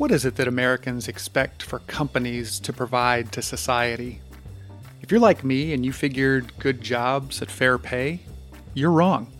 [0.00, 4.22] What is it that Americans expect for companies to provide to society?
[5.02, 8.20] If you're like me and you figured good jobs at fair pay,
[8.72, 9.30] you're wrong.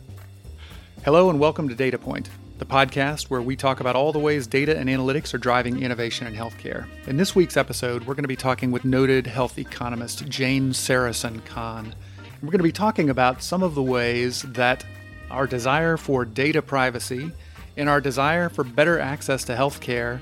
[1.02, 2.28] Hello and welcome to Data Point,
[2.58, 6.26] the podcast where we talk about all the ways data and analytics are driving innovation
[6.26, 6.86] in healthcare.
[7.06, 11.94] In this week's episode, we're going to be talking with noted health economist Jane Sarasohn-Kahn.
[12.42, 14.84] We're going to be talking about some of the ways that
[15.30, 17.32] our desire for data privacy
[17.78, 20.20] and our desire for better access to healthcare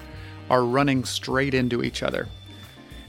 [0.51, 2.29] are running straight into each other.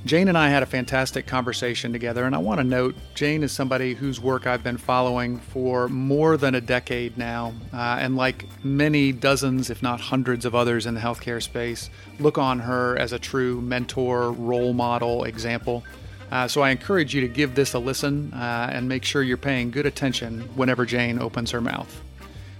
[0.05, 3.51] Jane and I had a fantastic conversation together, and I want to note Jane is
[3.51, 8.45] somebody whose work I've been following for more than a decade now, uh, and like
[8.63, 13.11] many dozens, if not hundreds of others in the healthcare space, look on her as
[13.11, 15.83] a true mentor, role model, example.
[16.31, 19.35] Uh, so I encourage you to give this a listen uh, and make sure you're
[19.35, 22.01] paying good attention whenever Jane opens her mouth.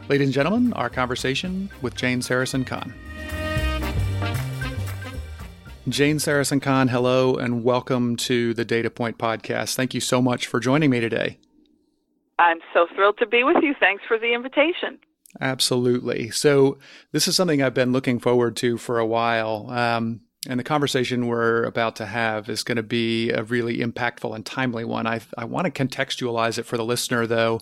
[0.10, 2.94] Ladies and gentlemen, our conversation with Jane Sarasohn-Kahn.
[5.88, 9.76] Jane Sarasohn-Kahn, hello and welcome to the Data Point podcast.
[9.76, 11.40] Thank you so much for joining me today.
[12.38, 13.74] I'm so thrilled to be with you.
[13.80, 15.00] Thanks for the invitation.
[15.40, 16.32] Absolutely.
[16.32, 16.78] So,
[17.12, 19.70] this is something I've been looking forward to for a while.
[19.70, 24.34] Um, and the conversation we're about to have is going to be a really impactful
[24.34, 25.06] and timely one.
[25.08, 27.60] I, I want to contextualize it for the listener, though,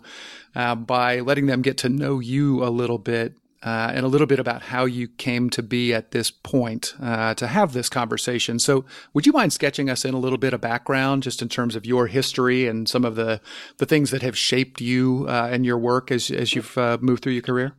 [0.55, 4.27] uh, by letting them get to know you a little bit uh, and a little
[4.27, 8.59] bit about how you came to be at this point uh, to have this conversation.
[8.59, 11.75] So, would you mind sketching us in a little bit of background, just in terms
[11.75, 13.41] of your history and some of the
[13.78, 17.23] the things that have shaped you uh, and your work as as you've uh, moved
[17.23, 17.73] through your career?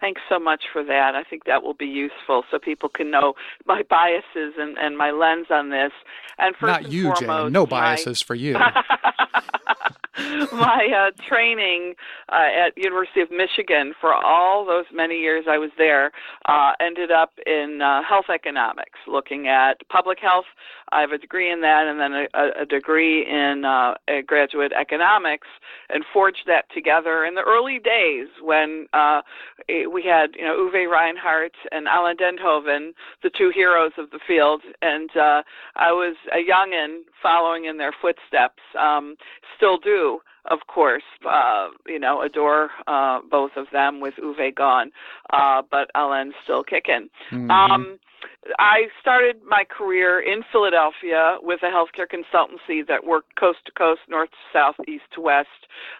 [0.00, 1.14] Thanks so much for that.
[1.16, 3.34] I think that will be useful so people can know
[3.66, 5.90] my biases and, and my lens on this.
[6.38, 7.52] And first not you, foremost, Jane.
[7.52, 8.26] No biases my...
[8.26, 8.56] for you.
[10.52, 11.94] my uh, training
[12.28, 16.10] uh, at University of Michigan for all those many years I was there
[16.46, 20.46] uh, ended up in uh, health economics, looking at public health.
[20.92, 23.94] I have a degree in that, and then a, a degree in uh,
[24.26, 25.48] graduate economics,
[25.90, 29.22] and forged that together in the early days when uh,
[29.68, 34.62] we had you know Uwe Reinhardt and Alain Enthoven, the two heroes of the field,
[34.82, 35.42] and uh,
[35.76, 38.62] I was a youngin following in their footsteps.
[38.78, 39.16] Um,
[39.56, 41.02] still do, of course.
[41.28, 44.90] Uh, you know, adore uh, both of them with Uwe gone,
[45.32, 47.08] uh, but Alain's still kicking.
[47.30, 47.50] Mm-hmm.
[47.50, 47.98] Um,
[48.58, 54.00] I started my career in Philadelphia with a healthcare consultancy that worked coast to coast,
[54.08, 55.48] north to south, east to west,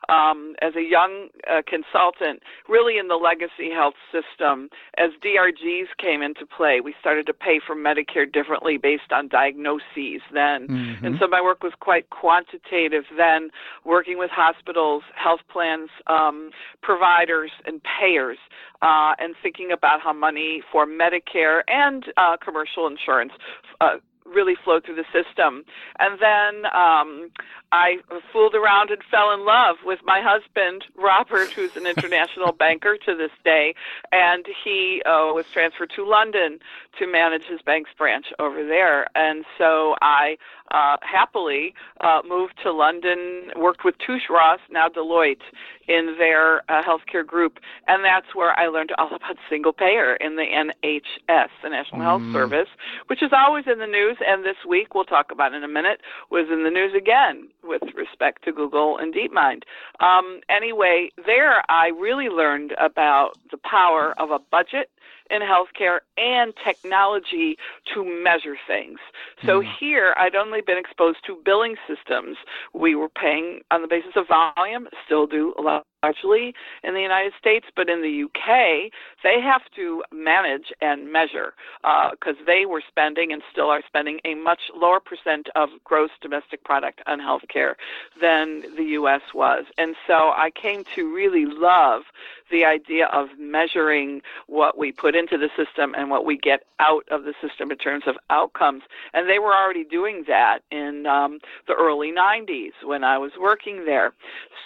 [0.09, 4.71] um, as a young uh, consultant, really in the legacy health system.
[4.97, 10.23] As DRGs came into play, we started to pay for Medicare differently based on diagnoses
[10.33, 10.69] then.
[10.69, 11.05] Mm-hmm.
[11.05, 13.51] And so my work was quite quantitative then,
[13.85, 16.51] working with hospitals, health plans, um,
[16.83, 18.39] providers, and payers,
[18.83, 23.33] uh, and thinking about how money for Medicare and uh, commercial insurance
[23.81, 23.97] uh,
[24.35, 25.65] really flowed through the system.
[25.99, 27.31] And then um,
[27.73, 27.97] I
[28.33, 33.15] fooled around and fell in love with my husband, Robert, who's an international banker to
[33.15, 33.75] this day.
[34.13, 36.59] And he uh, was transferred to London
[36.99, 39.07] to manage his bank's branch over there.
[39.17, 40.37] And so I
[40.71, 45.43] uh, happily uh, moved to London, worked with Touche Ross, now Deloitte,
[45.89, 47.59] in their uh, healthcare group.
[47.87, 52.05] And that's where I learned all about single payer in the NHS, the National mm.
[52.05, 52.69] Health Service,
[53.07, 54.17] which is always in the news.
[54.27, 57.83] And this week, we'll talk about in a minute, was in the news again with
[57.95, 59.63] respect to Google and DeepMind.
[60.01, 64.91] Um, anyway, there I really learned about the power of a budget
[65.31, 67.57] in healthcare and technology
[67.95, 68.99] to measure things.
[69.45, 69.73] So mm.
[69.79, 72.37] here, I'd only been exposed to billing systems.
[72.75, 77.01] We were paying on the basis of volume, still do a lot largely in the
[77.01, 78.91] United States, but in the UK,
[79.23, 84.21] they have to manage and measure because uh, they were spending and still are spending
[84.25, 87.75] a much lower percent of gross domestic product on healthcare
[88.21, 89.65] than the US was.
[89.77, 92.03] And so I came to really love
[92.51, 97.05] the idea of measuring what we put into the system and what we get out
[97.11, 98.83] of the system in terms of outcomes.
[99.13, 103.85] And they were already doing that in um, the early 90s when I was working
[103.85, 104.13] there.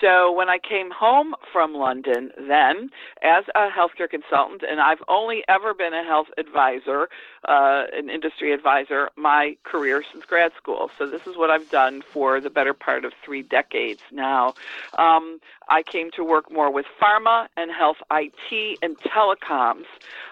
[0.00, 1.21] So when I came home
[1.52, 2.90] from London then
[3.22, 7.08] as a healthcare consultant, and I've only ever been a health advisor,
[7.48, 10.90] uh, an industry advisor, my career since grad school.
[10.98, 14.54] So this is what I've done for the better part of three decades now.
[14.98, 19.86] Um, I came to work more with pharma and health IT and telecoms,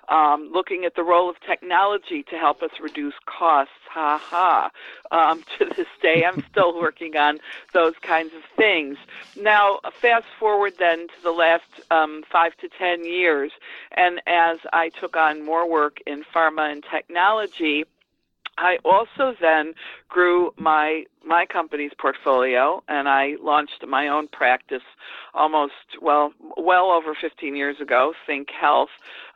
[0.08, 3.72] um, looking at the role of technology to help us reduce costs.
[3.90, 4.70] Ha ha.
[5.10, 7.38] Um, to this day, I'm still working on
[7.72, 8.96] those kinds of things.
[9.36, 13.52] Now, fast forward then to the last um, five to ten years,
[13.96, 17.84] and as I took on more work in pharma and technology,
[18.58, 19.74] I also then
[20.08, 24.82] grew my my company's portfolio and I launched my own practice
[25.34, 28.88] almost well well over 15 years ago, Think Health,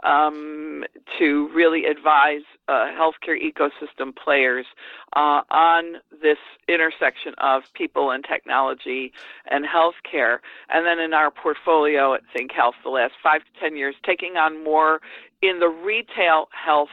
[0.03, 0.85] um,
[1.19, 4.67] to really advise uh, healthcare ecosystem players
[5.15, 6.39] uh, on this
[6.69, 9.13] intersection of people and technology
[9.51, 10.39] and healthcare.
[10.71, 14.37] And then in our portfolio at Think Health, the last five to ten years, taking
[14.37, 15.01] on more
[15.43, 16.89] in the retail health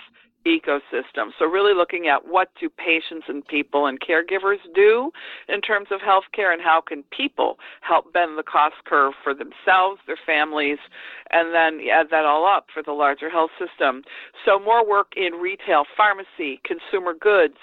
[0.45, 1.29] ecosystem.
[1.37, 5.11] So really looking at what do patients and people and caregivers do
[5.47, 9.99] in terms of healthcare and how can people help bend the cost curve for themselves,
[10.07, 10.79] their families,
[11.31, 14.03] and then add that all up for the larger health system.
[14.45, 17.57] So more work in retail, pharmacy, consumer goods,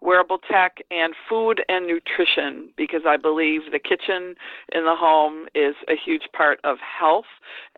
[0.00, 4.34] wearable tech, and food and nutrition because I believe the kitchen
[4.72, 7.24] in the home is a huge part of health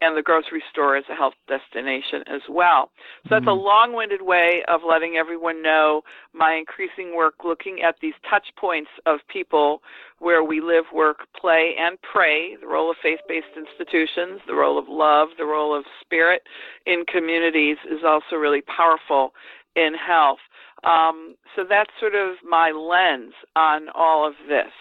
[0.00, 2.90] and the grocery store is a health destination as well.
[3.24, 3.48] So that's mm-hmm.
[3.48, 8.46] a long winded way of letting everyone know my increasing work looking at these touch
[8.58, 9.82] points of people
[10.18, 14.78] where we live, work, play, and pray, the role of faith based institutions, the role
[14.78, 16.42] of love, the role of spirit
[16.86, 19.32] in communities is also really powerful
[19.76, 20.38] in health.
[20.84, 24.72] Um, so that's sort of my lens on all of this.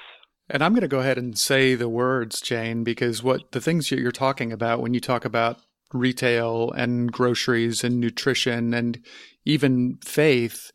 [0.50, 3.92] And I'm going to go ahead and say the words, Jane, because what the things
[3.92, 5.60] you're talking about when you talk about
[5.94, 9.04] retail and groceries and nutrition and
[9.45, 10.72] even faith,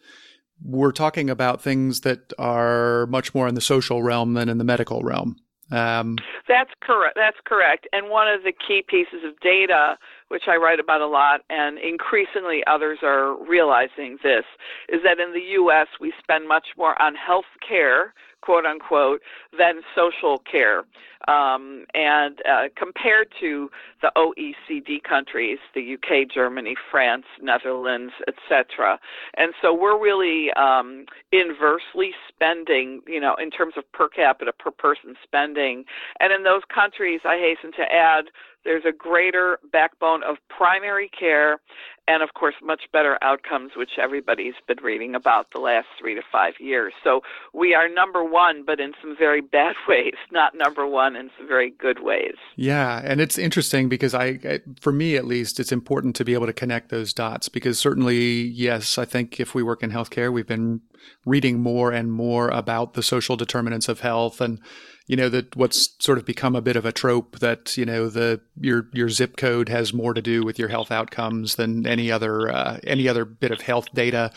[0.62, 4.64] we're talking about things that are much more in the social realm than in the
[4.64, 5.36] medical realm.
[5.70, 7.16] Um, that's correct.
[7.16, 7.88] That's correct.
[7.92, 9.96] And one of the key pieces of data,
[10.32, 14.44] which I write about a lot, and increasingly others are realizing this,
[14.88, 15.88] is that in the U.S.
[16.00, 19.22] we spend much more on health care quote unquote,
[19.56, 20.84] than social care.
[21.28, 23.70] Um, and uh, compared to
[24.02, 28.98] the OECD countries, the UK, Germany, France, Netherlands, etc.
[29.36, 34.72] And so we're really um, inversely spending, you know, in terms of per capita, per
[34.72, 35.84] person spending.
[36.18, 38.24] And in those countries, I hasten to add,
[38.64, 41.60] there's a greater backbone of primary care
[42.08, 46.22] and, of course, much better outcomes, which everybody's been reading about the last three to
[46.32, 46.92] five years.
[47.04, 47.20] So
[47.54, 51.46] we are number one, but in some very bad ways, not number one in some
[51.46, 52.34] very good ways.
[52.56, 53.00] Yeah.
[53.04, 56.52] And it's interesting because I, for me at least, it's important to be able to
[56.52, 60.80] connect those dots because certainly, yes, I think if we work in healthcare, we've been
[61.24, 64.60] reading more and more about the social determinants of health and
[65.06, 68.08] you know that what's sort of become a bit of a trope that you know
[68.08, 72.10] the your your zip code has more to do with your health outcomes than any
[72.10, 74.30] other uh, any other bit of health data.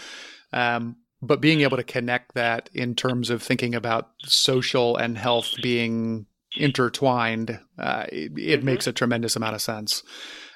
[0.53, 5.55] Um, but being able to connect that in terms of thinking about social and health
[5.61, 8.65] being intertwined, uh, it, it mm-hmm.
[8.65, 10.03] makes a tremendous amount of sense.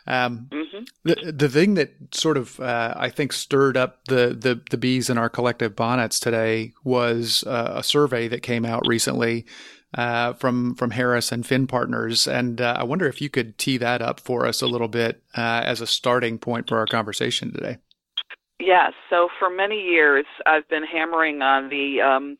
[0.07, 0.83] Um, mm-hmm.
[1.03, 5.09] the the thing that sort of uh, I think stirred up the, the the bees
[5.09, 9.45] in our collective bonnets today was uh, a survey that came out recently
[9.93, 13.77] uh, from from Harris and Finn Partners, and uh, I wonder if you could tee
[13.77, 17.51] that up for us a little bit uh, as a starting point for our conversation
[17.51, 17.77] today.
[18.59, 18.93] Yes.
[19.09, 22.37] So for many years, I've been hammering on the um,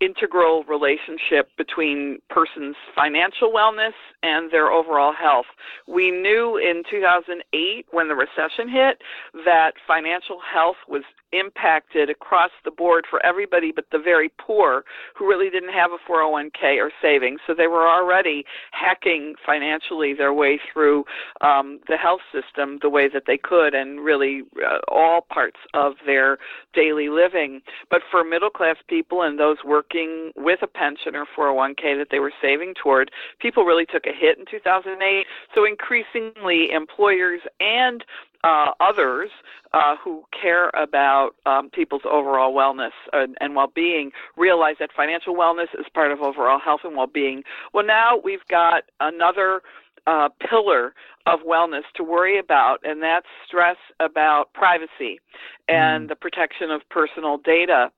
[0.00, 3.92] integral relationship between person's financial wellness
[4.22, 5.46] and their overall health.
[5.86, 9.02] We knew in 2008 when the recession hit
[9.44, 14.84] that financial health was impacted across the board for everybody but the very poor
[15.16, 17.40] who really didn't have a 401k or savings.
[17.46, 21.04] So they were already hacking financially their way through
[21.40, 25.94] um, the health system the way that they could and really uh, all parts of
[26.04, 26.38] their
[26.74, 27.60] daily living.
[27.90, 29.89] But for middle class people and those working
[30.36, 34.38] with a pension or 401k that they were saving toward, people really took a hit
[34.38, 35.26] in 2008.
[35.54, 38.04] So increasingly employers and
[38.42, 39.30] uh, others
[39.72, 45.68] uh, who care about um, people's overall wellness and, and well-being realize that financial wellness
[45.78, 47.42] is part of overall health and well-being.
[47.74, 49.62] Well, now we've got another
[50.06, 50.94] uh, pillar
[51.26, 55.20] of wellness to worry about, and that's stress about privacy
[55.68, 56.08] and mm.
[56.08, 57.90] the protection of personal data.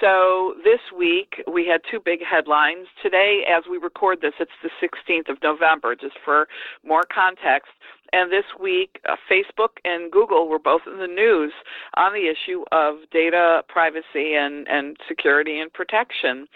[0.00, 2.86] So this week we had two big headlines.
[3.02, 5.96] Today, as we record this, it's the 16th of November.
[5.96, 6.46] Just for
[6.84, 7.72] more context,
[8.12, 11.52] And this week, uh, Facebook and Google were both in the news
[11.96, 16.46] on the issue of data privacy and, and security and protection.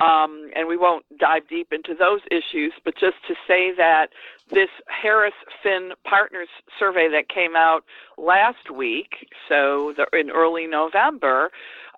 [0.00, 4.08] Um, and we won't dive deep into those issues, but just to say that
[4.50, 7.84] this Harris Finn Partners survey that came out
[8.16, 11.50] last week, so the, in early November,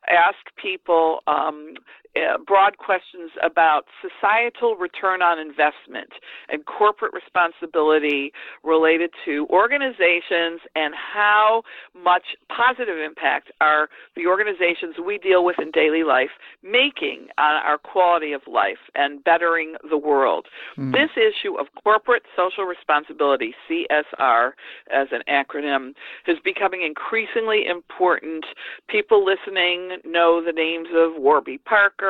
[0.08, 1.74] asked people um,
[2.16, 6.10] uh, broad questions about societal return on investment
[6.48, 11.62] and corporate responsibility related to organizations and how
[11.94, 12.22] much
[12.54, 16.30] positive impact are the organizations we deal with in daily life
[16.62, 20.46] making on our quality of life and bettering the world.
[20.78, 20.92] Mm.
[20.92, 24.52] This issue of corporate social responsibility, CSR
[24.92, 25.94] as an acronym,
[26.28, 28.44] is becoming increasingly important.
[28.88, 32.03] People listening know the names of Warby Parker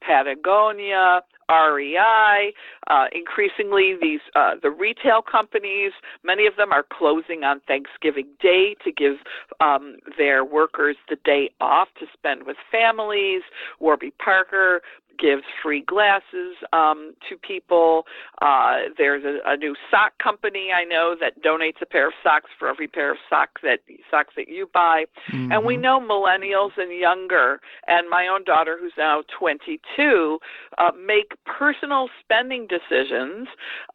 [0.00, 2.52] Patagonia, REI.
[2.88, 5.92] Uh, increasingly, these uh, the retail companies,
[6.22, 9.16] many of them are closing on Thanksgiving Day to give
[9.60, 13.42] um, their workers the day off to spend with families.
[13.80, 14.82] Warby Parker
[15.18, 18.04] gives free glasses um, to people.
[18.40, 22.50] Uh, there's a, a, new sock company I know that donates a pair of socks
[22.58, 25.04] for every pair of socks that socks that you buy.
[25.32, 25.52] Mm-hmm.
[25.52, 25.82] And we mm-hmm.
[25.82, 30.38] know millennials and younger, and my own daughter, who's now 22,
[30.78, 33.48] uh, make personal spending decisions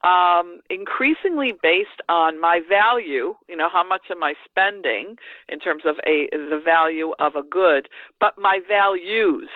[0.04, 3.36] um, increasingly based on my value.
[3.48, 5.16] You know, how much am I spending
[5.50, 7.88] in terms of a the value of a good,
[8.20, 9.50] but my values.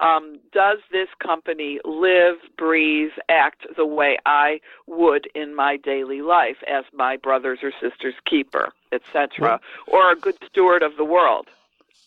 [0.00, 6.22] Um, does this this company live, breathe, act the way I would in my daily
[6.22, 11.48] life as my brother's or sister's keeper, etc., or a good steward of the world.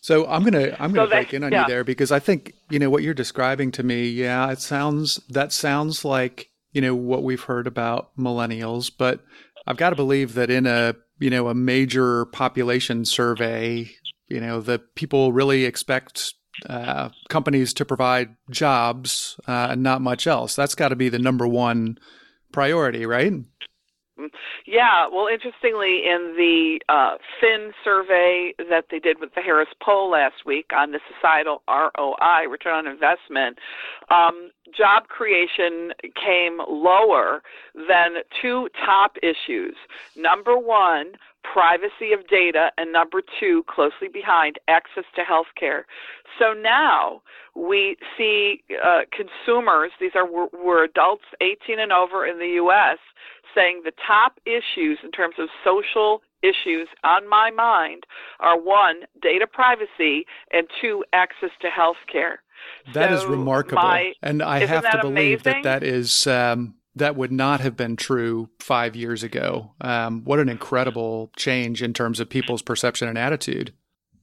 [0.00, 1.62] So I'm gonna I'm gonna so break in on yeah.
[1.62, 4.08] you there because I think you know what you're describing to me.
[4.08, 9.20] Yeah, it sounds that sounds like you know what we've heard about millennials, but
[9.66, 13.90] I've got to believe that in a you know a major population survey,
[14.26, 16.34] you know the people really expect
[16.68, 20.54] uh, companies to provide jobs uh, and not much else.
[20.54, 21.98] That's got to be the number one
[22.52, 23.32] priority, right?
[24.66, 30.10] Yeah, well, interestingly, in the uh, Finn survey that they did with the Harris poll
[30.10, 33.58] last week on the societal ROI, return on investment,
[34.10, 37.42] um, job creation came lower
[37.74, 39.76] than two top issues.
[40.16, 45.86] Number one, privacy of data, and number two, closely behind, access to health care.
[46.38, 47.22] So now
[47.54, 52.98] we see uh, consumers, these are were adults 18 and over in the U.S.,
[53.54, 58.04] saying the top issues in terms of social issues on my mind
[58.40, 62.42] are one, data privacy, and two, access to health care.
[62.94, 63.82] That so is remarkable.
[63.82, 65.62] My, and I have to believe amazing?
[65.62, 66.26] that that is.
[66.26, 69.72] Um, that would not have been true five years ago.
[69.80, 73.72] Um, what an incredible change in terms of people's perception and attitude.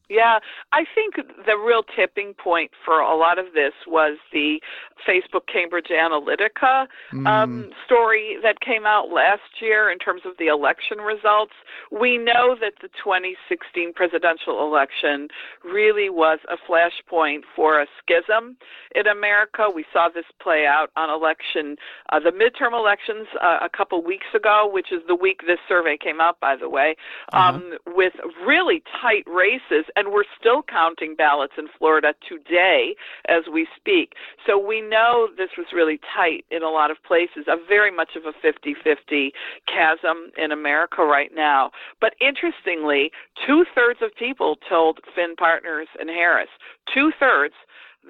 [0.09, 0.39] Yeah,
[0.73, 4.59] I think the real tipping point for a lot of this was the
[5.07, 7.69] Facebook Cambridge Analytica um, mm.
[7.85, 11.53] story that came out last year in terms of the election results.
[11.91, 15.27] We know that the 2016 presidential election
[15.63, 18.57] really was a flashpoint for a schism
[18.95, 19.67] in America.
[19.73, 21.75] We saw this play out on election,
[22.11, 25.97] uh, the midterm elections uh, a couple weeks ago, which is the week this survey
[25.97, 26.95] came out, by the way,
[27.31, 27.55] uh-huh.
[27.55, 28.13] um, with
[28.45, 32.95] really tight races and we're still counting ballots in Florida today
[33.27, 34.13] as we speak.
[34.47, 38.11] So we know this was really tight in a lot of places, a very much
[38.15, 39.31] of a 50-50
[39.67, 41.71] chasm in America right now.
[41.99, 43.11] But interestingly,
[43.45, 46.49] two-thirds of people told Finn Partners and Harris,
[46.93, 47.55] two-thirds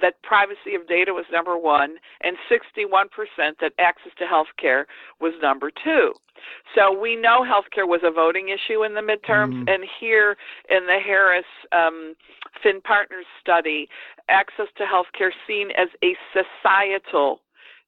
[0.01, 3.07] that privacy of data was number one, and 61%
[3.59, 4.87] that access to health care
[5.19, 6.13] was number two.
[6.75, 9.69] So we know healthcare was a voting issue in the midterms, mm.
[9.69, 10.37] and here
[10.69, 12.15] in the Harris um,
[12.63, 13.89] Finn Partners study,
[14.29, 17.41] access to healthcare seen as a societal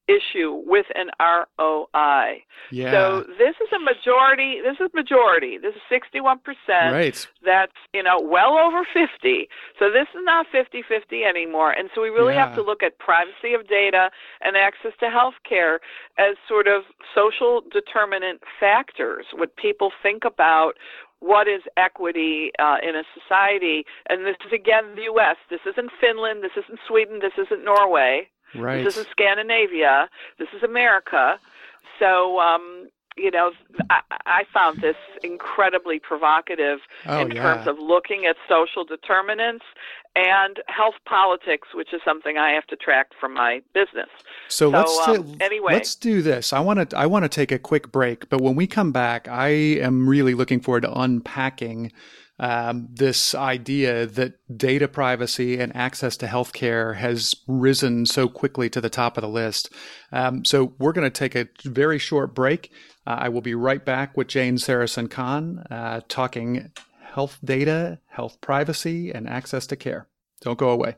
[0.07, 2.43] issue with an ROI.
[2.71, 2.91] Yeah.
[2.91, 4.59] So this is a majority.
[4.61, 5.57] This is majority.
[5.57, 6.37] This is 61%.
[6.69, 7.27] Right.
[7.45, 9.47] That's, you know, well over 50.
[9.79, 11.71] So this is not 50-50 anymore.
[11.71, 12.47] And so we really yeah.
[12.47, 14.09] have to look at privacy of data
[14.41, 15.79] and access to health care
[16.17, 16.83] as sort of
[17.15, 20.73] social determinant factors, what people think about
[21.19, 23.85] what is equity uh, in a society.
[24.09, 25.37] And this is again the U.S.
[25.49, 26.43] This isn't Finland.
[26.43, 27.19] This isn't Sweden.
[27.21, 28.27] This isn't Norway.
[28.55, 28.83] Right.
[28.83, 30.09] This isn't Scandinavia.
[30.37, 31.39] This is America.
[31.99, 33.51] So, um, you know,
[33.89, 37.41] I, I found this incredibly provocative oh, in yeah.
[37.41, 39.65] terms of looking at social determinants
[40.15, 44.09] and health politics, which is something I have to track from my business.
[44.49, 45.73] So, so let's um, anyway.
[45.73, 46.53] Let's do this.
[46.53, 49.27] I want to I want to take a quick break, but when we come back,
[49.27, 51.91] I am really looking forward to unpacking
[52.41, 58.81] um, this idea that data privacy and access to healthcare has risen so quickly to
[58.81, 59.69] the top of the list.
[60.11, 62.71] Um, so we're going to take a very short break.
[63.05, 66.71] Uh, I will be right back with Jane Sarasohn-Kahn uh, talking
[67.13, 70.07] health data, health privacy, and access to care.
[70.41, 70.95] Don't go away.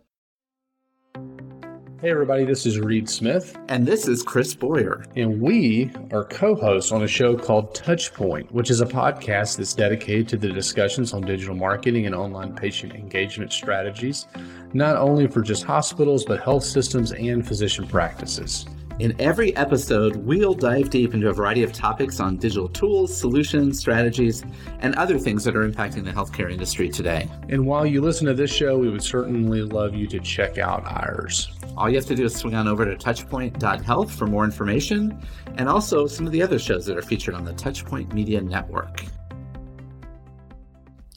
[2.04, 3.58] Hey, everybody, this is Reed Smith.
[3.70, 5.06] And this is Chris Boyer.
[5.16, 9.74] And we are co hosts on a show called Touchpoint, which is a podcast that's
[9.74, 14.28] dedicated to the discussions on digital marketing and online patient engagement strategies,
[14.74, 18.66] not only for just hospitals, but health systems and physician practices.
[19.00, 23.80] In every episode, we'll dive deep into a variety of topics on digital tools, solutions,
[23.80, 24.44] strategies,
[24.82, 27.28] and other things that are impacting the healthcare industry today.
[27.50, 30.86] And while you listen to this show, we would certainly love you to check out
[30.86, 31.52] ours.
[31.76, 35.20] All you have to do is swing on over to touchpoint.health for more information
[35.58, 39.04] and also some of the other shows that are featured on the Touchpoint Media Network.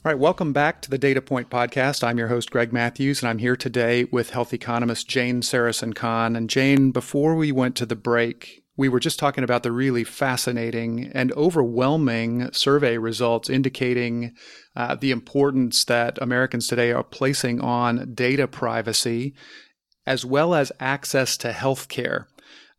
[0.07, 2.01] All right, welcome back to the Data Point podcast.
[2.01, 6.37] I'm your host, Greg Matthews, and I'm here today with health economist Jane Sarasohn-Kahn.
[6.37, 10.05] And Jane, before we went to the break, we were just talking about the really
[10.05, 14.33] fascinating and overwhelming survey results indicating
[14.77, 19.35] uh, the importance that Americans today are placing on data privacy
[20.05, 22.29] as well as access to health care.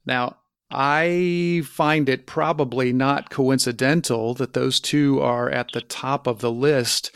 [0.06, 0.38] Now,
[0.70, 6.52] I find it probably not coincidental that those two are at the top of the
[6.52, 7.10] list,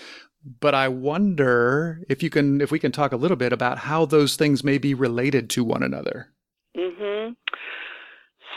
[0.61, 4.07] but I wonder if you can if we can talk a little bit about how
[4.07, 6.29] those things may be related to one another.
[6.77, 7.37] Mhm.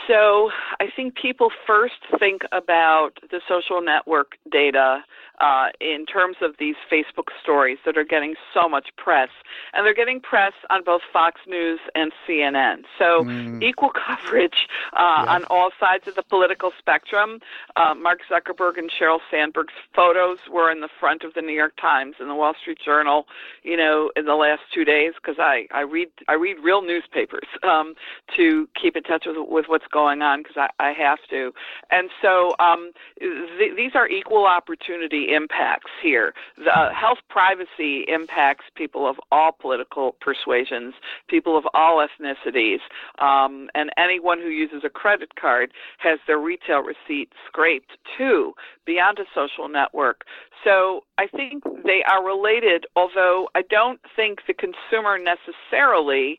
[0.06, 5.04] So, I think people first think about the social network data
[5.40, 9.28] uh, in terms of these Facebook stories that are getting so much press.
[9.72, 12.82] And they're getting press on both Fox News and CNN.
[12.98, 13.62] So mm.
[13.62, 15.34] equal coverage uh, yeah.
[15.34, 17.40] on all sides of the political spectrum.
[17.76, 21.74] Uh, Mark Zuckerberg and Sheryl Sandberg's photos were in the front of the New York
[21.80, 23.26] Times and the Wall Street Journal,
[23.62, 27.46] you know, in the last two days because I, I read I read real newspapers
[27.62, 27.94] um,
[28.36, 31.52] to keep in touch with, with what's going on because I, I have to.
[31.90, 36.34] And so um, th- these are equal opportunity impacts here.
[36.56, 40.94] The uh, health privacy impacts people of all political persuasions,
[41.28, 42.78] people of all ethnicities,
[43.18, 48.52] um, and anyone who uses a credit card has their retail receipt scraped too,
[48.84, 50.24] beyond a social network.
[50.64, 56.38] So I think they are related, although I don't think the consumer necessarily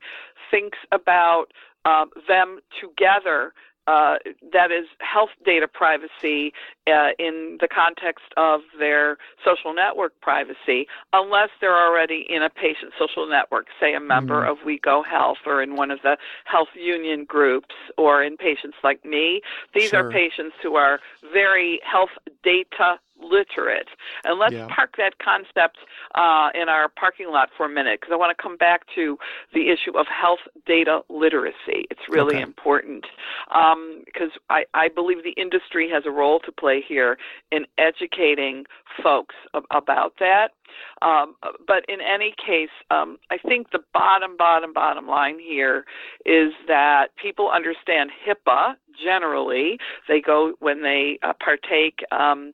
[0.52, 1.48] thinks about
[1.86, 3.54] um, them together
[3.88, 4.16] uh,
[4.52, 6.54] that is health data privacy
[6.88, 12.92] uh, in the context of their social network privacy, unless they're already in a patient
[13.00, 14.52] social network, say a member mm-hmm.
[14.52, 19.40] of WEGO Health or in one of the health union groups or in PatientsLikeMe.
[19.74, 20.08] These sure.
[20.08, 21.00] are patients who are
[21.34, 22.12] very health
[22.44, 23.88] data literate.
[24.24, 24.68] And let's yeah.
[24.74, 25.78] park that concept
[26.16, 29.18] uh, in our parking lot for a minute because I want to come back to
[29.54, 31.88] the issue of health data literacy.
[31.90, 32.44] It's really okay.
[32.44, 33.06] important
[33.48, 37.18] because um, I, I believe the industry has a role to play here
[37.52, 38.66] in educating
[39.04, 40.50] folks ab- about that.
[41.02, 45.86] Um, but in any case, um, I think the bottom, bottom, bottom line here
[46.26, 49.78] is that people understand HIPAA generally.
[50.08, 52.54] They go when they uh, partake um,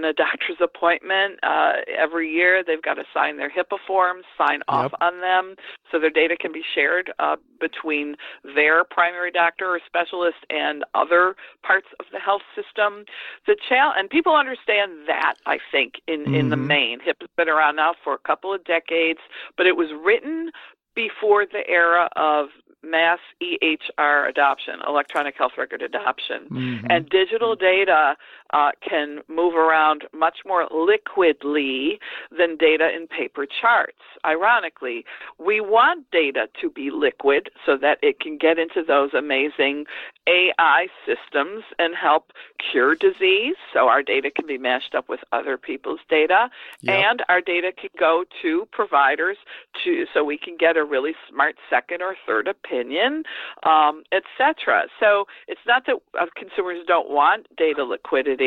[0.00, 2.62] in a doctor's appointment uh, every year.
[2.66, 5.00] They've got to sign their HIPAA forms, sign off yep.
[5.00, 5.54] on them,
[5.90, 8.16] so their data can be shared uh, between
[8.54, 13.04] their primary doctor or specialist and other parts of the health system.
[13.46, 15.34] The challenge, and people understand that.
[15.46, 16.34] I think in mm-hmm.
[16.34, 16.66] in the mm-hmm.
[16.66, 19.20] main, HIPAA's been around now for a couple of decades,
[19.56, 20.50] but it was written
[20.94, 22.48] before the era of
[22.82, 26.48] mass EHR adoption, electronic health record adoption.
[26.50, 26.86] Mm-hmm.
[26.88, 28.16] And digital data
[28.52, 31.98] uh, can move around much more liquidly
[32.36, 33.98] than data in paper charts.
[34.24, 35.04] Ironically,
[35.38, 39.84] we want data to be liquid so that it can get into those amazing
[40.26, 42.32] AI systems and help
[42.70, 43.56] cure disease.
[43.72, 46.48] So our data can be mashed up with other people's data,
[46.80, 46.96] yep.
[46.96, 49.36] and our data can go to providers
[49.84, 53.22] to so we can get a really smart second or third opinion,
[53.64, 54.84] um, etc.
[54.98, 58.39] So it's not that uh, consumers don't want data liquidity.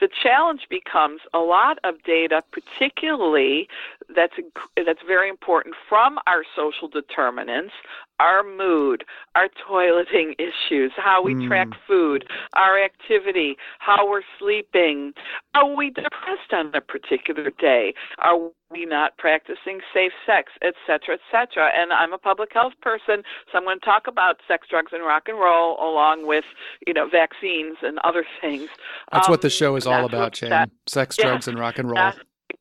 [0.00, 3.68] The challenge becomes a lot of data, particularly
[4.14, 4.34] that's
[4.76, 7.72] that's very important from our social determinants
[8.20, 11.46] our mood, our toileting issues, how we mm.
[11.48, 15.12] track food, our activity, how we're sleeping.
[15.54, 17.94] Are we depressed on a particular day?
[18.18, 18.36] Are
[18.70, 21.70] we not practicing safe sex, etc., etc.?
[21.78, 25.04] And I'm a public health person, so I'm going to talk about sex, drugs, and
[25.04, 26.44] rock and roll along with,
[26.86, 28.68] you know, vaccines and other things.
[29.12, 30.52] That's um, what the show is all about, Jane.
[30.86, 32.12] Sex, yeah, drugs, and rock and roll.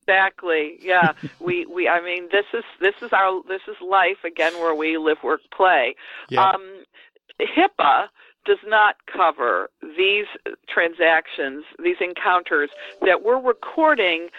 [0.08, 0.78] Exactly.
[0.82, 1.14] Yeah.
[1.40, 4.98] we we I mean this is this is our this is life again where we
[4.98, 5.96] live work play.
[6.30, 6.50] Yeah.
[6.50, 6.84] Um
[7.40, 8.08] HIPAA
[8.46, 10.26] does not cover these
[10.70, 12.70] transactions, these encounters
[13.02, 14.30] that we're recording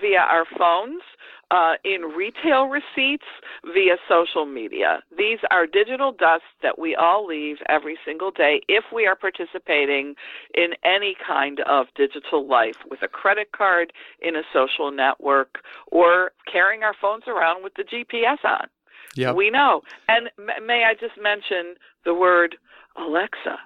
[0.00, 1.02] via our phones
[1.50, 3.26] uh, in retail receipts
[3.64, 5.02] via social media.
[5.16, 10.14] These are digital dust that we all leave every single day if we are participating
[10.54, 15.58] in any kind of digital life with a credit card, in a social network,
[15.88, 18.68] or carrying our phones around with the GPS on.
[19.16, 19.34] Yep.
[19.34, 19.82] We know.
[20.08, 22.56] And may I just mention the word
[22.96, 23.58] Alexa?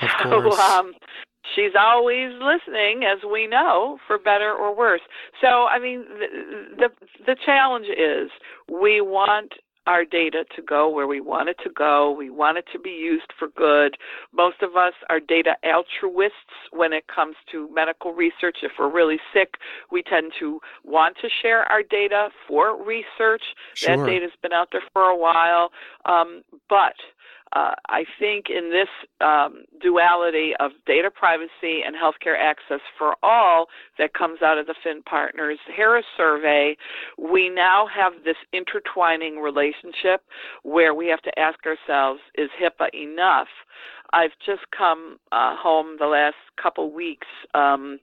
[0.22, 0.92] so um,
[1.54, 5.02] she's always listening, as we know, for better or worse.
[5.40, 6.88] So, I mean, the, the,
[7.26, 8.30] the challenge is
[8.68, 9.52] we want
[9.86, 12.10] our data to go where we want it to go.
[12.10, 13.96] We want it to be used for good.
[14.32, 16.34] Most of us are data altruists
[16.72, 18.58] when it comes to medical research.
[18.62, 19.54] If we're really sick,
[19.92, 23.42] we tend to want to share our data for research.
[23.74, 23.96] Sure.
[23.96, 25.70] That data's been out there for a while.
[26.04, 26.94] Um, but
[27.52, 28.88] uh, I think in this
[29.20, 33.66] um, duality of data privacy and healthcare access for all
[33.98, 36.76] that comes out of the Finn Partners Harris survey,
[37.18, 40.22] we now have this intertwining relationship
[40.62, 43.48] where we have to ask ourselves, is HIPAA enough?
[44.12, 47.98] I've just come uh, home the last couple weeks um,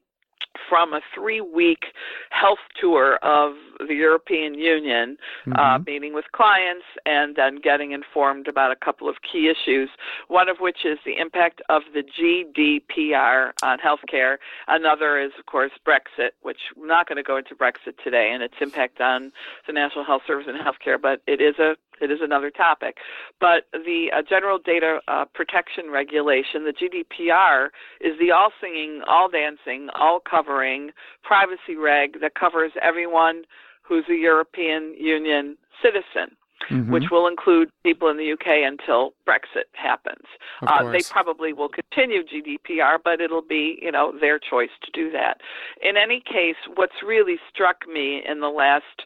[0.70, 1.86] from a three week
[2.30, 3.54] health tour of
[3.88, 5.60] the European Union, uh, mm-hmm.
[5.60, 9.90] uh, meeting with clients and then getting informed about a couple of key issues,
[10.28, 14.38] one of which is the impact of the GDPR on healthcare.
[14.68, 18.44] Another is, of course, Brexit, which I'm not going to go into Brexit today and
[18.44, 19.32] its impact on
[19.68, 22.98] the National Health Service and healthcare, but it is a it is another topic.
[23.40, 27.68] But the uh, General Data uh, Protection Regulation, the GDPR,
[28.02, 30.92] is the all singing, all dancing, all covering
[31.24, 33.44] privacy reg that covers everyone
[33.82, 36.36] who's a European Union citizen.
[36.72, 36.94] Mm-hmm.
[36.94, 40.24] Which will include people in the UK until Brexit happens.
[40.66, 45.12] Uh, they probably will continue GDPR, but it'll be, you know, their choice to do
[45.12, 45.42] that.
[45.82, 49.04] In any case, what's really struck me in the last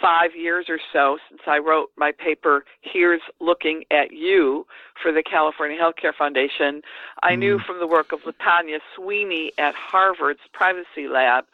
[0.00, 4.66] five years or so since I wrote my paper, Here's Looking at You,
[5.00, 6.82] for the California Healthcare Foundation,
[7.22, 7.38] I mm.
[7.38, 11.44] knew from the work of Latanya Sweeney at Harvard's Privacy Lab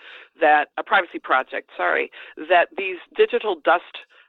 [0.40, 2.10] that, a privacy project, sorry,
[2.48, 3.84] that these digital dust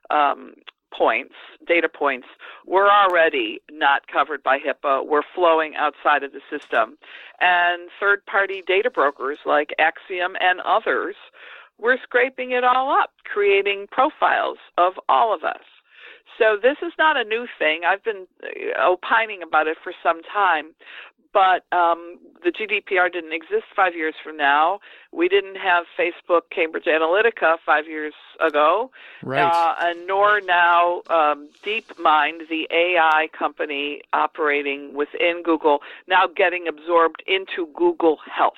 [0.10, 0.54] um,
[0.96, 1.34] points,
[1.68, 2.28] data points,
[2.66, 6.98] were already not covered by HIPAA, were flowing outside of the system.
[7.42, 11.16] And third party data brokers like Acxiom and others
[11.80, 15.64] we're scraping it all up, creating profiles of all of us.
[16.38, 17.82] So this is not a new thing.
[17.88, 20.74] I've been uh, opining about it for some time,
[21.34, 24.80] but um, the GDPR didn't exist five years from now.
[25.12, 28.14] We didn't have Facebook Cambridge Analytica five years
[28.46, 29.44] ago, right.
[29.44, 37.22] uh, and nor now um, DeepMind, the AI company operating within Google, now getting absorbed
[37.28, 38.54] into Google Health,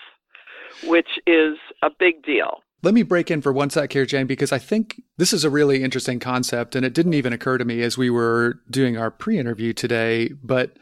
[0.84, 2.62] which is a big deal.
[2.84, 5.50] Let me break in for one sec here, Jane, because I think this is a
[5.50, 9.10] really interesting concept, and it didn't even occur to me as we were doing our
[9.10, 10.30] pre-interview today.
[10.44, 10.78] But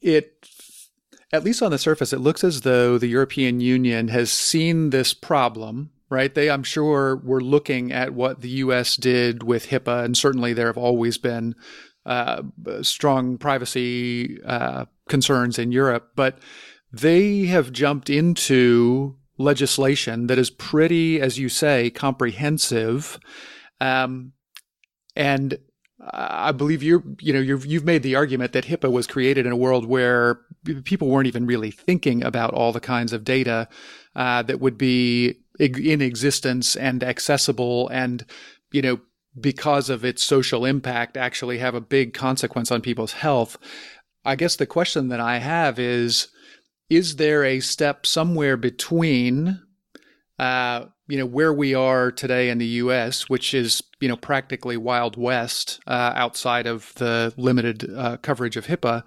[0.00, 0.48] it,
[1.32, 5.12] at least on the surface, it looks as though the European Union has seen this
[5.12, 5.90] problem.
[6.08, 6.34] Right?
[6.34, 8.96] They, I'm sure, were looking at what the U.S.
[8.96, 11.54] did with HIPAA, and certainly there have always been
[12.04, 12.42] uh,
[12.82, 16.38] strong privacy uh, concerns in Europe, but
[16.92, 23.18] they have jumped into legislation that is pretty, as you say, comprehensive.
[23.80, 24.32] Um,
[25.16, 25.58] and
[26.12, 29.52] I believe you're, you know, you've, you've made the argument that HIPAA was created in
[29.52, 30.40] a world where
[30.84, 33.68] people weren't even really thinking about all the kinds of data
[34.14, 38.24] uh, that would be in existence and accessible and,
[38.72, 39.00] you know,
[39.40, 43.56] because of its social impact, actually have a big consequence on people's health.
[44.24, 46.28] I guess the question that I have is,
[46.90, 49.62] is there a step somewhere between
[50.38, 54.76] uh, you know where we are today in the U.S., which is you know practically
[54.76, 59.04] wild west uh, outside of the limited uh, coverage of HIPAA,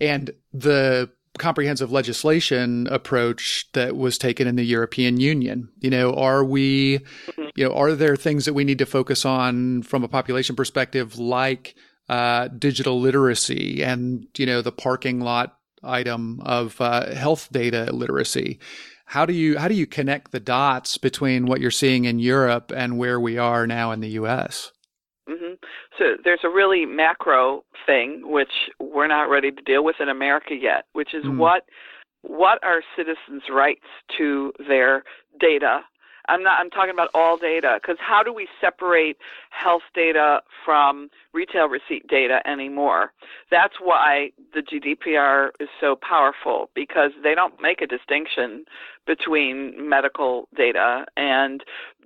[0.00, 5.68] and the comprehensive legislation approach that was taken in the European Union.
[5.78, 7.48] You know, are we, mm-hmm.
[7.54, 11.18] you know, are there things that we need to focus on from a population perspective,
[11.18, 11.76] like
[12.08, 18.58] uh, digital literacy and you know the parking lot item of uh, health data literacy.
[19.06, 22.72] How do you how do you connect the dots between what you're seeing in Europe
[22.74, 24.72] and where we are now in the U.S.?
[25.28, 25.54] Mm-hmm.
[25.98, 30.54] So there's a really macro thing which we're not ready to deal with in America
[30.54, 31.38] yet, which is mm.
[31.38, 31.64] what
[32.22, 33.86] what are citizens' rights
[34.18, 35.04] to their
[35.40, 35.80] data
[36.28, 36.60] I'm not.
[36.60, 39.16] I'm talking about all data because how do we separate
[39.50, 43.12] health data from retail receipt data anymore?
[43.50, 48.64] That's why the GDPR is so powerful because they don't make a distinction
[49.06, 51.64] between medical data and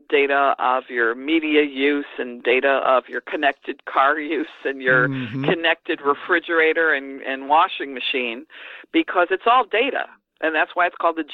[0.09, 5.45] data of your media use and data of your connected car use and your mm-hmm.
[5.45, 8.45] connected refrigerator and, and washing machine
[8.93, 10.05] because it's all data.
[10.41, 11.25] And that's why it's called the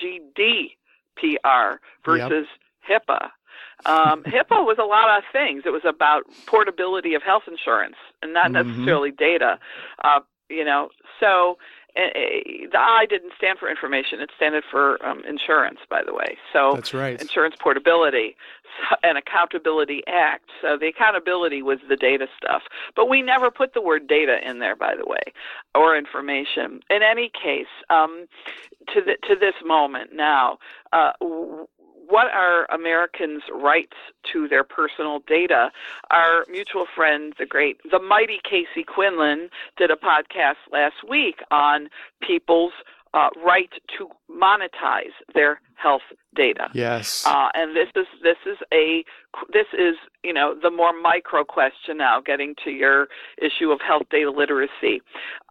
[1.18, 3.30] GDPR versus yep HIPAA.
[3.86, 5.62] Um, HIPAA was a lot of things.
[5.66, 8.68] It was about portability of health insurance and not mm-hmm.
[8.68, 9.58] necessarily data.
[10.02, 10.88] Uh, you know,
[11.20, 11.58] so
[11.96, 16.38] uh, the I didn't stand for information; it stood for um, insurance, by the way.
[16.52, 17.20] So that's right.
[17.20, 18.36] Insurance portability
[19.02, 20.48] and accountability act.
[20.62, 22.62] So the accountability was the data stuff,
[22.94, 25.32] but we never put the word data in there, by the way,
[25.74, 26.80] or information.
[26.88, 28.26] In any case, um,
[28.94, 30.58] to the, to this moment now.
[30.92, 31.12] Uh,
[32.08, 33.96] what are Americans' rights
[34.32, 35.70] to their personal data?
[36.10, 41.88] Our mutual friend, the great, the mighty Casey Quinlan, did a podcast last week on
[42.22, 42.72] people's
[43.14, 46.02] uh, right to monetize their health
[46.34, 46.68] data.
[46.74, 47.24] Yes.
[47.26, 49.04] Uh, and this is this is a
[49.52, 53.08] this is you know the more micro question now, getting to your
[53.40, 55.00] issue of health data literacy.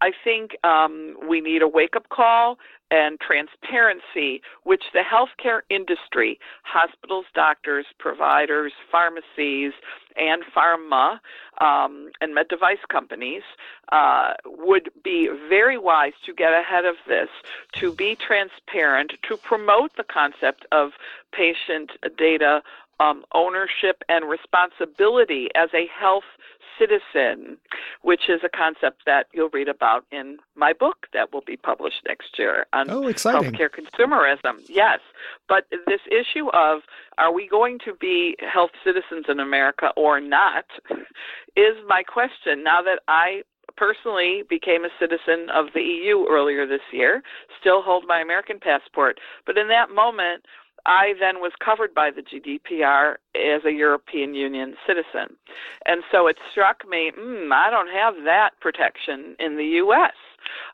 [0.02, 2.58] I think um, we need a wake up call
[2.92, 9.74] and transparency, which the healthcare industry, hospitals, doctors, providers, pharmacies,
[10.16, 11.20] and pharma
[11.60, 13.44] um, and med device companies
[13.92, 17.30] uh, would be very wise to get ahead of this,
[17.74, 20.92] to be transparent, to promote the concept of
[21.32, 22.62] patient data
[23.00, 26.24] um, ownership and responsibility as a health
[26.78, 27.58] citizen,
[28.02, 32.02] which is a concept that you'll read about in my book that will be published
[32.08, 33.52] next year on oh, exciting.
[33.52, 34.62] healthcare consumerism.
[34.68, 35.00] Yes,
[35.48, 36.82] but this issue of
[37.18, 40.66] are we going to be health citizens in America or not
[41.56, 42.64] is my question.
[42.64, 43.42] Now that I
[43.76, 47.22] personally became a citizen of the EU earlier this year,
[47.60, 50.46] still hold my American passport, but in that moment
[50.88, 55.36] I then was covered by the GDPR as a European Union citizen.
[55.86, 60.16] And so it struck me, mm, I don't have that protection in the U.S.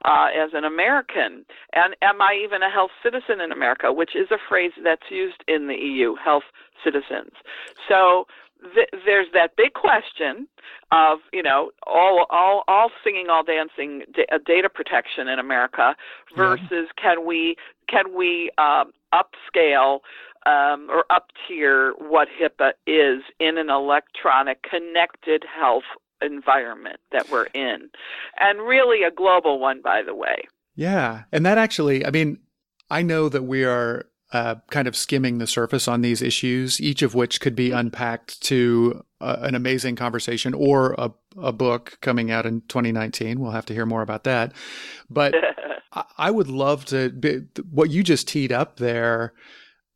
[0.05, 1.45] Uh, as an American.
[1.73, 5.43] And am I even a health citizen in America, which is a phrase that's used
[5.47, 6.43] in the EU, health
[6.83, 7.31] citizens.
[7.87, 8.27] So
[8.75, 10.47] th- there's that big question
[10.91, 15.95] of you know all all all singing all dancing d- uh, data protection in America
[16.35, 17.01] versus yeah.
[17.01, 17.55] can we
[17.89, 19.99] can we um, upscale
[20.45, 25.83] um, or up tier what HIPAA is in an electronic connected health
[26.21, 27.89] environment that we're in,
[28.39, 30.43] and really a global one, by the way.
[30.75, 32.39] Yeah, and that actually, I mean,
[32.89, 37.03] I know that we are uh, kind of skimming the surface on these issues, each
[37.03, 42.31] of which could be unpacked to uh, an amazing conversation or a, a book coming
[42.31, 43.39] out in 2019.
[43.39, 44.51] We'll have to hear more about that.
[45.07, 45.35] But
[46.17, 49.33] I would love to, be, what you just teed up there,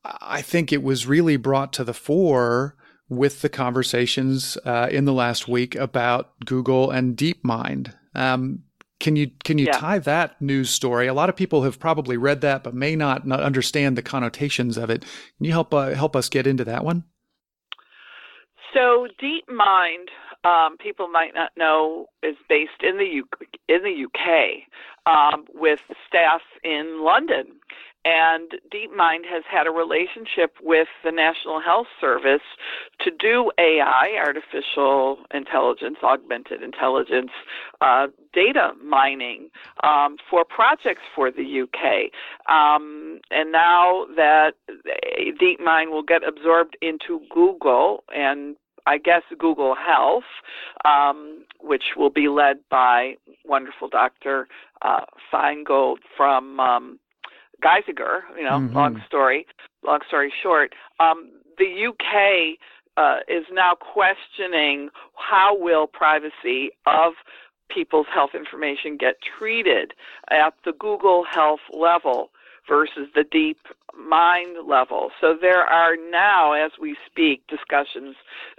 [0.05, 2.75] I think it was really brought to the fore
[3.09, 7.95] with the conversations uh, in the last week about Google and DeepMind.
[8.13, 8.63] Um,
[8.99, 9.77] can you can you yeah.
[9.77, 11.07] tie that news story?
[11.07, 14.77] A lot of people have probably read that, but may not, not understand the connotations
[14.77, 15.01] of it.
[15.01, 17.03] Can you help uh, help us get into that one?
[18.73, 20.09] So, DeepMind,
[20.43, 23.27] um, people might not know, is based in the U-
[23.67, 24.63] in the UK
[25.05, 27.45] um, with staff in London.
[28.07, 32.41] And DeepMind has had a relationship with the National Health Service
[33.01, 37.31] to do AI, artificial intelligence, augmented intelligence,
[37.81, 39.49] uh, data mining
[39.83, 42.13] um, for projects for the UK.
[42.49, 44.53] Um, and now that
[45.41, 50.23] DeepMind will get absorbed into Google and I guess Google Health,
[50.85, 54.47] um, which will be led by wonderful Dr.
[54.81, 56.57] Uh, Feinberg from
[57.63, 58.75] Geisinger, you know, mm-hmm.
[58.75, 59.45] long story,
[59.83, 62.57] long story short, um, the UK
[62.97, 67.13] uh, is now questioning how will privacy of
[67.69, 69.93] people's health information get treated
[70.29, 72.29] at the Google Health level
[72.67, 73.59] versus the deep
[73.97, 75.09] mind level.
[75.19, 78.15] So there are now, as we speak, discussions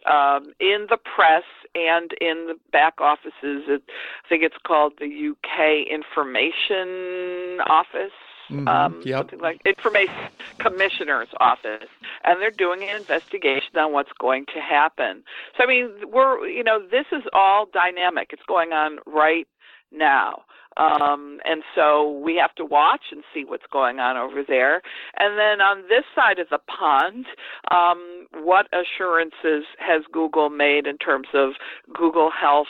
[0.06, 3.64] um, in the press and in the back offices.
[3.68, 3.82] It,
[4.24, 8.12] I think it's called the UK Information Office.
[8.50, 9.18] Mhm, Um, yep.
[9.18, 11.88] something like information commissioner's office
[12.24, 15.22] and they're doing an investigation on what's going to happen
[15.56, 19.46] so i mean we're you know this is all dynamic it's going on right
[19.92, 20.42] now
[20.78, 24.80] um, and so we have to watch and see what's going on over there.
[25.18, 27.26] And then on this side of the pond,
[27.72, 31.50] um, what assurances has Google made in terms of
[31.92, 32.68] Google Health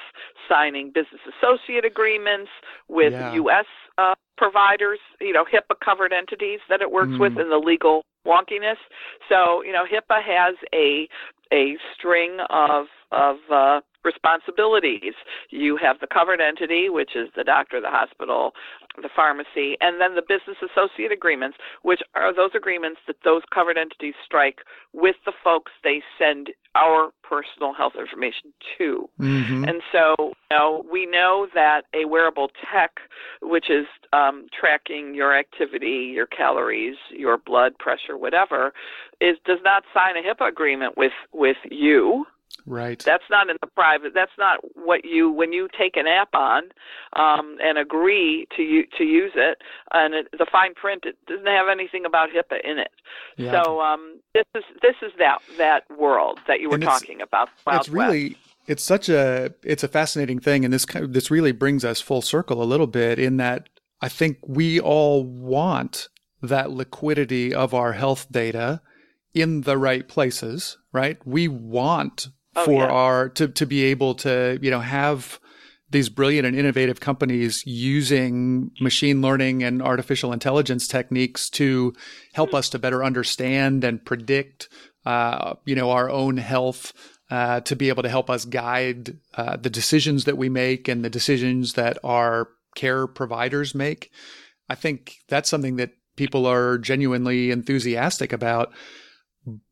[0.48, 2.50] signing business associate agreements
[2.88, 3.34] with Yeah.
[3.34, 3.66] U.S.
[3.98, 7.42] Uh, providers, you know, HIPAA covered entities that it works with Mm.
[7.42, 8.78] in the legal wonkiness.
[9.28, 11.08] So, you know, HIPAA has a
[11.50, 15.14] a string of of uh, responsibilities.
[15.48, 18.54] You have the covered entity, which is the doctor, the hospital,
[19.00, 23.78] the pharmacy, and then the business associate agreements, which are those agreements that those covered
[23.78, 24.58] entities strike
[24.92, 29.08] with the folks they send our personal health information to.
[29.18, 29.68] Mhm.
[29.68, 32.98] And so, know, we know that a wearable tech,
[33.42, 38.72] which is um, tracking your activity, your calories, your blood pressure, whatever,
[39.20, 42.26] is does not sign a HIPAA agreement with with you.
[42.66, 43.02] Right.
[43.02, 44.12] That's not in the private.
[44.14, 46.64] That's not what you when you take an app on
[47.14, 49.58] um, and agree to you to use it.
[49.92, 52.90] And it, the fine print it doesn't have anything about HIPAA in it.
[53.36, 53.62] Yeah.
[53.62, 57.48] So um, this is this is that that world that you were talking about.
[57.66, 58.36] Wild it's really
[58.68, 62.00] it's such a it's a fascinating thing and this kind of, this really brings us
[62.00, 63.68] full circle a little bit in that
[64.00, 66.08] I think we all want
[66.40, 68.80] that liquidity of our health data
[69.34, 71.18] in the right places, right?
[71.26, 72.90] We want Oh, for yeah.
[72.90, 75.38] our to to be able to, you know, have
[75.90, 81.94] these brilliant and innovative companies using machine learning and artificial intelligence techniques to
[82.32, 84.68] help us to better understand and predict,
[85.06, 86.92] uh, you know, our own health,
[87.30, 91.04] uh, to be able to help us guide uh, the decisions that we make and
[91.04, 94.10] the decisions that our care providers make.
[94.68, 98.72] I think that's something that people are genuinely enthusiastic about.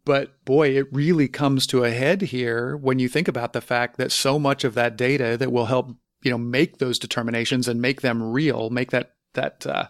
[0.04, 3.98] But boy, it really comes to a head here when you think about the fact
[3.98, 7.80] that so much of that data that will help you know make those determinations and
[7.80, 9.88] make them real, make that that uh,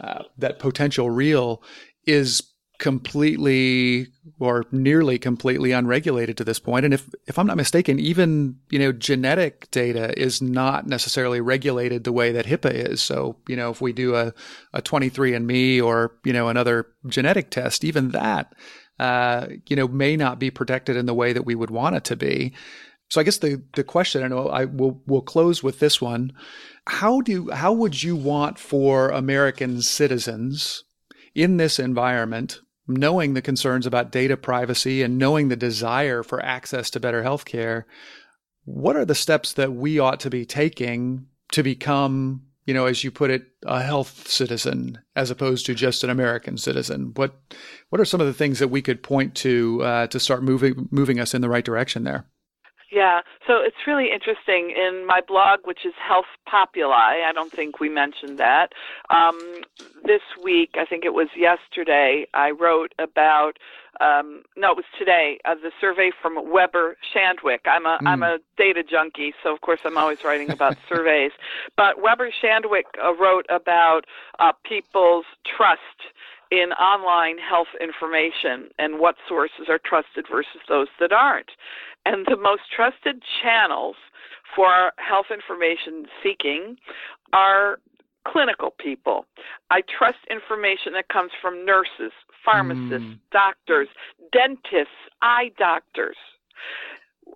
[0.00, 1.62] uh, that potential real,
[2.06, 2.42] is
[2.78, 4.08] completely
[4.38, 6.84] or nearly completely unregulated to this point.
[6.84, 12.04] And if if I'm not mistaken, even you know genetic data is not necessarily regulated
[12.04, 13.02] the way that HIPAA is.
[13.02, 14.32] So you know if we do a
[14.72, 18.52] a 23andMe or you know another genetic test, even that
[18.98, 22.04] uh, you know, may not be protected in the way that we would want it
[22.04, 22.52] to be.
[23.08, 26.32] So I guess the the question, I I will will close with this one.
[26.88, 30.84] How do how would you want for American citizens
[31.34, 36.90] in this environment, knowing the concerns about data privacy and knowing the desire for access
[36.90, 37.84] to better healthcare,
[38.64, 43.04] what are the steps that we ought to be taking to become you know, as
[43.04, 47.12] you put it, a health citizen as opposed to just an American citizen?
[47.14, 47.34] What
[47.90, 50.88] what are some of the things that we could point to uh, to start moving
[50.90, 52.26] moving us in the right direction there?
[52.90, 54.70] Yeah, so it's really interesting.
[54.70, 58.72] In my blog, which is Health Populi, I don't think we mentioned that.
[59.10, 59.62] Um,
[60.04, 63.58] this week, I think it was yesterday, I wrote about.
[63.98, 65.38] Um, no, it was today.
[65.44, 67.60] Uh, the survey from Weber Shandwick.
[67.64, 71.32] I'm a am a data junkie, so of course I'm always writing about surveys.
[71.76, 74.02] But Weber Shandwick uh, wrote about
[74.38, 75.24] uh, people's
[75.56, 75.80] trust
[76.50, 81.50] in online health information and what sources are trusted versus those that aren't.
[82.04, 83.96] And the most trusted channels
[84.54, 86.76] for health information seeking
[87.32, 87.78] are
[88.26, 89.26] clinical people.
[89.70, 92.12] I trust information that comes from nurses,
[92.44, 93.18] pharmacists, Mm.
[93.30, 93.88] doctors,
[94.32, 96.16] dentists, eye doctors.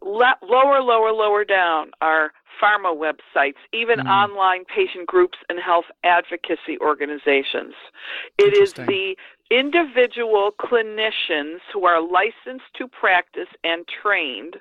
[0.02, 4.10] Lower, lower, lower down are pharma websites, even Mm.
[4.10, 7.74] online patient groups and health advocacy organizations.
[8.38, 9.16] It is the
[9.50, 14.60] individual clinicians who are licensed to practice and trained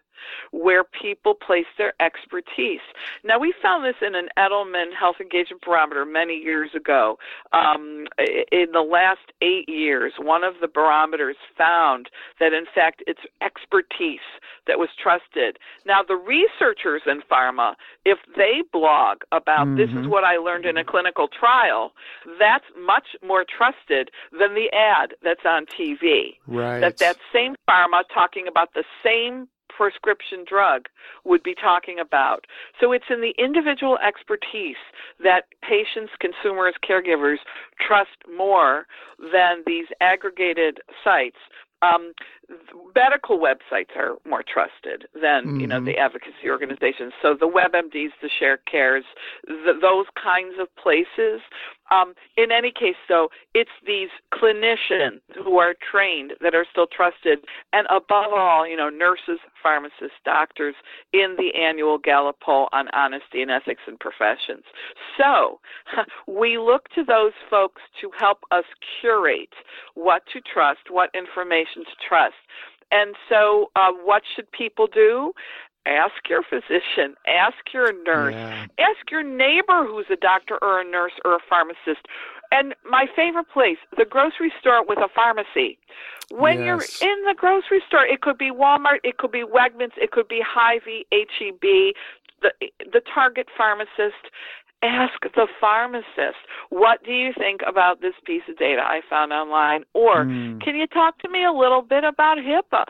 [0.51, 2.81] where people place their expertise.
[3.23, 7.17] Now, we found this in an Edelman Health Engagement Barometer many years ago.
[7.53, 8.07] Um,
[8.51, 14.19] in the last eight years, one of the barometers found that, in fact, it's expertise
[14.67, 15.57] that was trusted.
[15.85, 17.75] Now, the researchers in pharma,
[18.05, 20.07] if they blog about this is Mhm.
[20.07, 21.93] what I learned in a clinical trial,
[22.37, 26.79] that's much more trusted than the ad that's on TV Right.
[26.81, 29.47] that that same pharma talking about the same
[29.79, 30.89] prescription drug
[31.23, 32.45] would be talking about.
[32.81, 34.75] So it's in the individual expertise
[35.19, 37.39] that patients, consumers, caregivers
[37.79, 38.87] trust more
[39.31, 41.37] than these aggregated sites
[41.81, 42.13] um,
[42.95, 45.59] medical websites are more trusted than mm-hmm.
[45.61, 46.05] you know the mm-hmm.
[46.05, 47.13] advocacy organizations.
[47.21, 49.03] So the WebMDs, the ShareCares,
[49.45, 51.41] the, those kinds of places.
[51.91, 57.39] Um, in any case, though, it's these clinicians who are trained that are still trusted,
[57.73, 60.75] and above all, you know, nurses, pharmacists, doctors
[61.13, 64.63] in the annual Gallup poll on honesty and ethics in professions.
[65.17, 65.59] So
[66.27, 68.65] we look to those folks to help us
[69.01, 69.53] curate
[69.95, 72.35] what to trust, what information to trust.
[72.91, 75.31] And so, uh, what should people do?
[75.89, 78.67] Ask your physician, ask your nurse, yeah.
[78.77, 82.05] ask your neighbor who's a doctor or a nurse or a pharmacist.
[82.51, 85.79] And my favorite place, the grocery store with a pharmacy.
[86.29, 86.65] When yes.
[87.01, 90.27] you're in the grocery store, it could be Walmart, it could be Wegmans, it could
[90.27, 91.95] be Hy-Vee, HEB,
[92.41, 92.51] the
[92.93, 94.31] the Target pharmacist
[94.81, 96.37] ask the pharmacist,
[96.69, 99.83] what do you think about this piece of data I found online?
[99.93, 100.61] Or mm.
[100.61, 102.85] can you talk to me a little bit about HIPAA?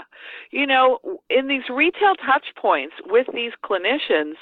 [0.52, 4.36] You know, in these retail touch points with these clinicians,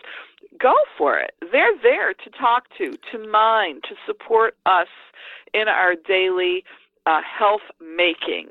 [0.60, 1.32] go for it.
[1.52, 4.88] They're there to talk to, to mine, to support us
[5.54, 6.64] in our daily
[7.08, 8.50] uh, health making.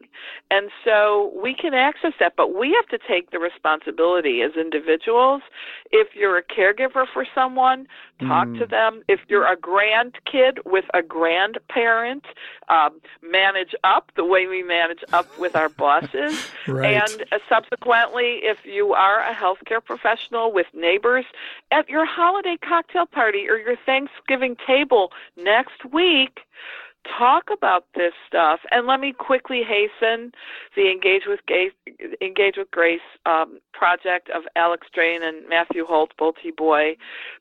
[0.51, 5.43] And so we can access that, but we have to take the responsibility as individuals.
[5.91, 7.87] If you're a caregiver for someone,
[8.21, 8.59] talk mm.
[8.61, 9.03] to them.
[9.09, 12.25] If you're a grandkid with a grandparent,
[12.71, 16.49] um, manage up the way we manage up with our bosses.
[16.67, 16.95] right.
[16.97, 21.27] And uh, subsequently, if you are a healthcare professional with neighbors,
[21.71, 26.41] at your holiday cocktail party or your Thanksgiving table next week,
[27.19, 28.61] talk about this stuff.
[28.71, 30.33] And let me quickly hasten
[30.75, 31.73] the Engage with Grace,
[32.21, 36.97] Engage with Grace um, project of Alex Drane and Matthew Holt, Bolte Boy.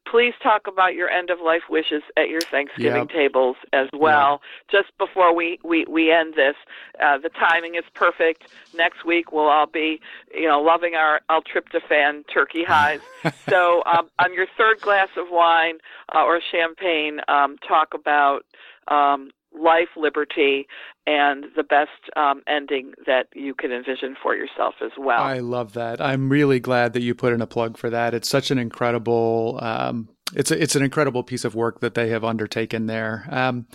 [0.09, 3.09] Please talk about your end of life wishes at your Thanksgiving yep.
[3.09, 4.41] tables as well.
[4.71, 4.83] Yep.
[4.83, 6.55] Just before we, we, we end this,
[7.03, 8.51] uh, the timing is perfect.
[8.75, 9.99] Next week we'll all be,
[10.33, 12.99] you know, loving our L-tryptophan turkey highs.
[13.49, 15.77] so um, on your third glass of wine
[16.13, 18.45] uh, or champagne, um, talk about
[18.87, 20.67] um, life, liberty,
[21.07, 25.21] and the best um, ending that you can envision for yourself as well.
[25.21, 26.01] I love that.
[26.01, 28.13] I'm really glad that you put in a plug for that.
[28.13, 29.59] It's such an incredible.
[29.61, 33.27] Um, it's a, it's an incredible piece of work that they have undertaken there.
[33.29, 33.67] Um,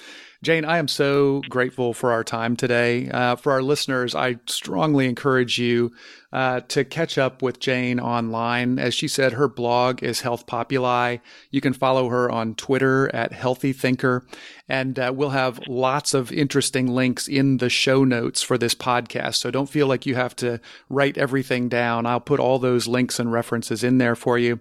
[0.43, 3.11] Jane, I am so grateful for our time today.
[3.11, 5.93] Uh, for our listeners, I strongly encourage you
[6.33, 8.79] uh, to catch up with Jane online.
[8.79, 11.19] As she said, her blog is Health Populi.
[11.51, 14.25] You can follow her on Twitter at Healthy Thinker,
[14.67, 19.35] and uh, we'll have lots of interesting links in the show notes for this podcast.
[19.35, 22.07] So don't feel like you have to write everything down.
[22.07, 24.59] I'll put all those links and references in there for you.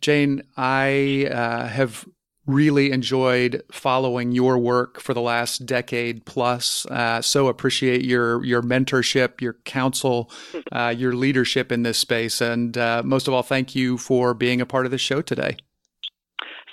[0.00, 2.06] Jane, I uh, have
[2.48, 6.86] really enjoyed following your work for the last decade plus.
[6.86, 10.30] Uh, so appreciate your your mentorship, your counsel,
[10.72, 14.60] uh, your leadership in this space, and uh, most of all, thank you for being
[14.60, 15.56] a part of the show today.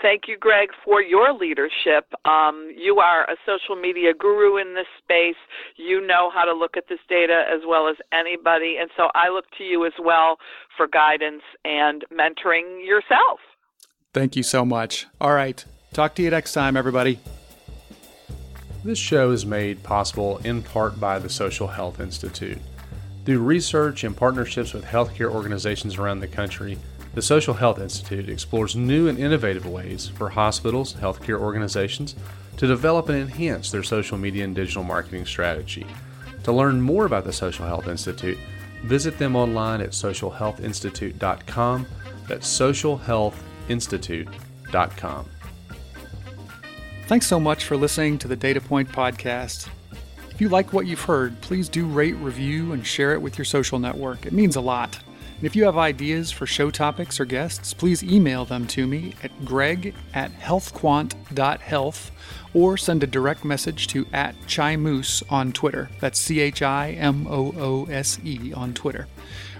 [0.02, 2.06] Thank you, Greg, for your leadership.
[2.26, 5.40] Um, you are a social media guru in this space.
[5.78, 9.30] You know how to look at this data as well as anybody, and so I
[9.30, 10.38] look to you as well
[10.78, 13.40] for guidance and mentoring yourself.
[14.16, 15.08] Thank you so much.
[15.20, 15.62] All right.
[15.92, 17.20] Talk to you next time, everybody.
[18.82, 22.60] This show is made possible in part by the Social Health Institute.
[23.26, 26.78] Through research and partnerships with healthcare organizations around the country,
[27.14, 32.16] the Social Health Institute explores new and innovative ways for hospitals, healthcare organizations
[32.56, 35.86] to develop and enhance their social media and digital marketing strategy.
[36.44, 38.38] To learn more about the Social Health Institute,
[38.84, 41.86] visit them online at socialhealthinstitute.com.
[42.30, 45.30] That's Social Health institute.com.
[47.08, 49.70] Thanks so much for listening to the Data Point Podcast.
[50.32, 53.46] If you like what you've heard, please do rate, review, and share it with your
[53.46, 54.26] social network.
[54.26, 55.00] It means a lot.
[55.38, 59.14] And if you have ideas for show topics or guests, please email them to me
[59.22, 62.12] at greg at healthquant.health
[62.54, 65.90] or send a direct message to at Chimoose on Twitter.
[66.00, 69.08] That's C H I M O O S E on Twitter.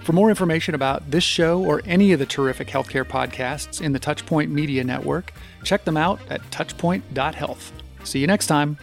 [0.06, 4.00] For more information about this show or any of the terrific healthcare podcasts in the
[4.00, 5.34] Touchpoint Media Network,
[5.64, 7.72] check them out at touchpoint.health.
[8.04, 8.78] See you next time.